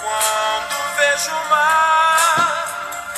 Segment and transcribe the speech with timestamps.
[0.00, 3.14] Quando vejo o mar,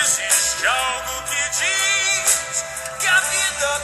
[0.00, 2.64] existe algo que diz
[3.00, 3.80] que a vida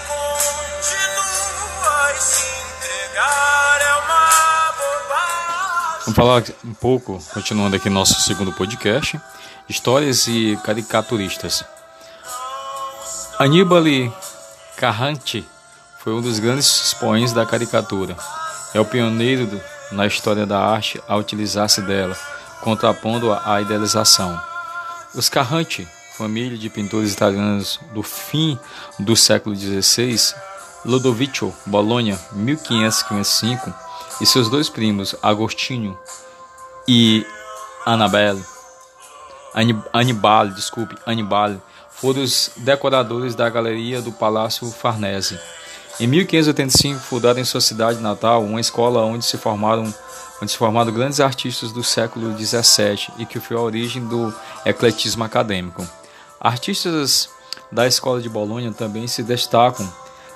[0.69, 6.04] continua e se entregar é uma bobagem.
[6.04, 9.21] Vamos falar um pouco, continuando aqui nosso segundo podcast,
[9.69, 11.65] histórias e caricaturistas.
[13.39, 13.85] Aníbal
[14.77, 15.45] Carrante
[15.99, 18.17] foi um dos grandes expoentes da caricatura.
[18.73, 19.46] É o pioneiro
[19.95, 22.16] na história da arte a utilizar-se dela,
[22.61, 24.40] contrapondo-a à idealização.
[25.14, 28.58] Os Carrante, família de pintores italianos do fim
[28.99, 30.35] do século XVI,
[30.85, 33.72] Lodovico Bologna, 1555,
[34.20, 35.98] e seus dois primos, Agostinho
[36.86, 37.27] e
[37.86, 38.44] Annabelle,
[39.92, 45.38] Anibale, desculpe, Anibale, foram os decoradores da galeria do Palácio Farnese.
[46.00, 49.92] Em 1585, fundaram em sua cidade natal uma escola onde se formaram
[50.42, 55.22] onde se formaram grandes artistas do século XVII e que foi a origem do ecletismo
[55.22, 55.86] acadêmico.
[56.41, 57.28] Artistas
[57.70, 59.91] da escola de Bolonha também se destacam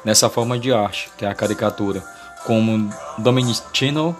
[0.04, 2.02] nessa forma de arte, que é a caricatura,
[2.44, 4.16] como Domenichino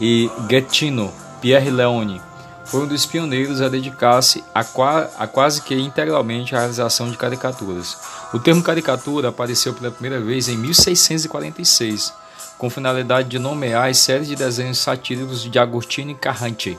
[0.00, 2.20] e Ghettino, Pierre Leone,
[2.68, 7.16] foi um dos pioneiros a dedicar-se a, qua a, quase que integralmente à realização de
[7.16, 7.96] caricaturas.
[8.32, 12.12] O termo caricatura apareceu pela primeira vez em 1646,
[12.58, 16.78] com finalidade de nomear as séries de desenhos satíricos de Agostino Carrante.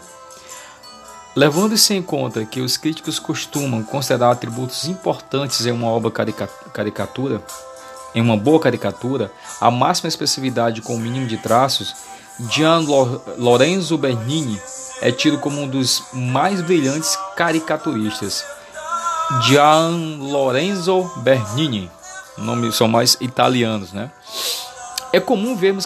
[1.36, 7.42] Levando-se em conta que os críticos costumam considerar atributos importantes em uma obra carica caricatura,
[8.14, 11.96] em uma boa caricatura, a máxima expressividade com o mínimo de traços,
[12.48, 12.86] Gian
[13.38, 14.60] Lorenzo Bernini
[15.02, 18.46] é tido como um dos mais brilhantes caricaturistas.
[19.44, 21.92] Gian Lorenzo Bernini,
[22.38, 24.10] nomes são mais italianos, né?
[25.12, 25.86] É comum vermos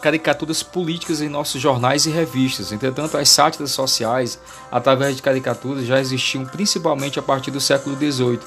[0.00, 2.72] caricaturas políticas em nossos jornais e revistas.
[2.72, 4.38] Entretanto, as sátiras sociais,
[4.70, 8.38] através de caricaturas, já existiam principalmente a partir do século XVIII,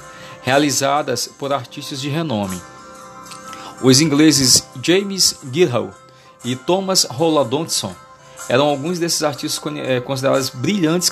[0.42, 2.60] realizadas por artistas de renome.
[3.82, 5.94] Os ingleses James Gilhall
[6.44, 7.96] e Thomas Rolladonson
[8.50, 11.10] eram alguns desses artistas eh, considerados brilhantes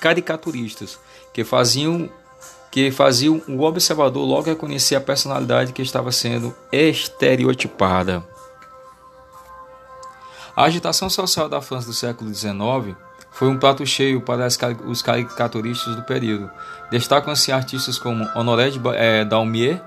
[0.00, 0.98] caricaturistas,
[1.32, 2.08] que faziam
[2.70, 8.26] que faziam o observador logo reconhecer a personalidade que estava sendo estereotipada.
[10.56, 12.96] A agitação social da França do século XIX
[13.30, 14.48] foi um prato cheio para
[14.86, 16.50] os caricaturistas do período.
[16.90, 19.80] Destacam-se artistas como Honoré de eh, Daumier,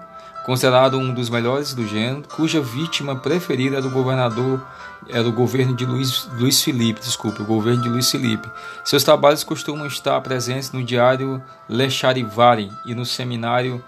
[0.48, 4.66] considerado um dos melhores do gênero, cuja vítima preferida era o governador
[5.10, 8.50] era o governo de Luiz, Luiz Felipe, desculpe, o governo de Luiz Felipe.
[8.86, 13.84] Seus trabalhos costumam estar presentes no diário Le Charivari e no seminário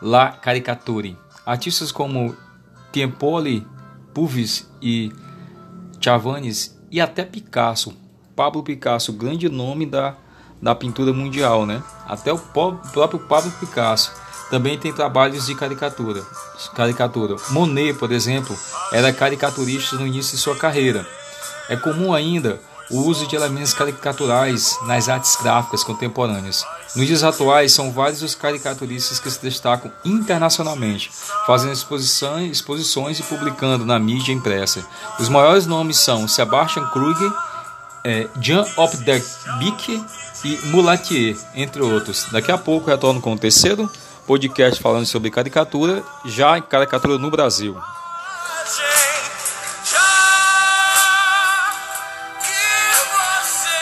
[0.00, 1.18] La Caricature.
[1.44, 2.36] Artistas como
[2.92, 3.66] Tiempoli,
[4.14, 5.12] Puvis e
[6.00, 7.92] Chavanes e até Picasso,
[8.36, 10.14] Pablo Picasso, grande nome da,
[10.62, 11.82] da pintura mundial, né?
[12.06, 14.23] Até o próprio Pablo Picasso
[14.54, 16.22] também tem trabalhos de caricatura.
[16.76, 17.34] caricatura.
[17.50, 18.56] Monet, por exemplo,
[18.92, 21.04] era caricaturista no início de sua carreira.
[21.68, 26.64] É comum ainda o uso de elementos caricaturais nas artes gráficas contemporâneas.
[26.94, 31.10] Nos dias atuais, são vários os caricaturistas que se destacam internacionalmente,
[31.48, 34.86] fazendo exposições, exposições e publicando na mídia impressa.
[35.18, 37.32] Os maiores nomes são Sebastian Kruger,
[38.04, 40.00] é, Jean Opderbeek
[40.44, 42.26] e Mulatier, entre outros.
[42.30, 43.90] Daqui a pouco retorno com o terceiro
[44.26, 47.76] podcast falando sobre caricatura, já em caricatura no Brasil.